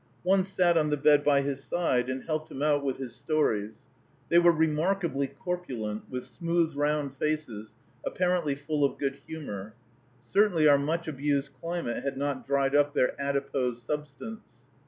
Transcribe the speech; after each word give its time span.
One 0.23 0.43
sat 0.43 0.79
on 0.79 0.89
the 0.89 0.97
bed 0.97 1.23
by 1.23 1.41
his 1.43 1.63
side 1.63 2.09
and 2.09 2.23
helped 2.23 2.49
him 2.49 2.63
out 2.63 2.83
with 2.83 2.97
his 2.97 3.13
stories. 3.15 3.75
They 4.29 4.39
were 4.39 4.51
remarkably 4.51 5.27
corpulent, 5.27 6.09
with 6.09 6.25
smooth, 6.25 6.73
round 6.75 7.13
faces, 7.13 7.75
apparently 8.03 8.55
full 8.55 8.83
of 8.83 8.97
good 8.97 9.17
humor. 9.27 9.75
Certainly 10.19 10.67
our 10.67 10.79
much 10.79 11.07
abused 11.07 11.51
climate 11.61 12.01
had 12.03 12.17
not 12.17 12.47
dried 12.47 12.73
up 12.73 12.95
their 12.95 13.13
adipose 13.21 13.83
substance. 13.83 14.41